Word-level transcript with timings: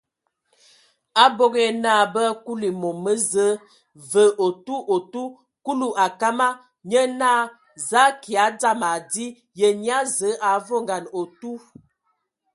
Abog 1.23 1.53
yǝ 1.63 1.67
naa 1.83 2.03
bə 2.13 2.21
akuli 2.31 2.69
mom 2.81 2.97
mə 3.03 3.13
Zəə 3.31 3.59
vǝ 4.11 4.23
otu 4.45 4.75
otu 4.95 5.23
Kulu 5.65 5.87
a 6.05 6.07
kama, 6.19 6.47
nye 6.89 7.01
naa: 7.19 7.41
Za 7.87 8.01
akyaɛ, 8.09 8.47
dzam 8.59 8.81
adi! 8.91 9.25
Ye 9.59 9.67
nyia 9.81 9.97
Zǝə 10.15 10.29
a 10.47 10.49
avoŋan 10.57 11.05
otu? 11.19 11.51